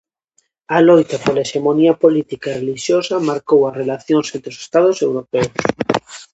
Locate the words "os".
4.53-4.61